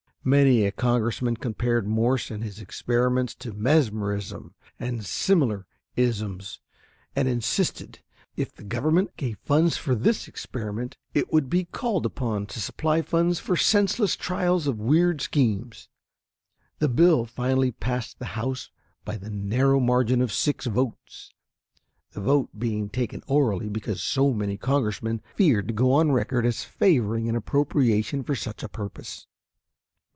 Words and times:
Many 0.23 0.65
a 0.67 0.71
Congressman 0.71 1.37
compared 1.37 1.87
Morse 1.87 2.29
and 2.29 2.43
his 2.43 2.59
experiments 2.59 3.33
to 3.37 3.53
mesmerism 3.53 4.53
and 4.79 5.03
similar 5.03 5.65
"isms," 5.95 6.59
and 7.15 7.27
insisted 7.27 7.93
that 7.93 7.99
if 8.43 8.53
the 8.53 8.63
Government 8.63 9.17
gave 9.17 9.39
funds 9.39 9.77
for 9.77 9.95
this 9.95 10.27
experiment 10.27 10.95
it 11.15 11.33
would 11.33 11.49
be 11.49 11.65
called 11.65 12.05
upon 12.05 12.45
to 12.45 12.61
supply 12.61 13.01
funds 13.01 13.39
for 13.39 13.57
senseless 13.57 14.15
trials 14.15 14.67
of 14.67 14.77
weird 14.77 15.21
schemes. 15.21 15.89
The 16.77 16.87
bill 16.87 17.25
finally 17.25 17.71
passed 17.71 18.19
the 18.19 18.25
House 18.37 18.69
by 19.03 19.17
the 19.17 19.31
narrow 19.31 19.79
margin 19.79 20.21
of 20.21 20.31
six 20.31 20.67
votes, 20.67 21.33
the 22.11 22.21
vote 22.21 22.49
being 22.59 22.89
taken 22.89 23.23
orally 23.25 23.69
because 23.69 24.03
so 24.03 24.33
many 24.35 24.55
Congressmen 24.55 25.23
feared 25.35 25.69
to 25.69 25.73
go 25.73 25.91
on 25.93 26.11
record 26.11 26.45
as 26.45 26.63
favoring 26.63 27.27
an 27.27 27.35
appropriation 27.35 28.21
for 28.21 28.35
such 28.35 28.61
a 28.61 28.69
purpose. 28.69 29.25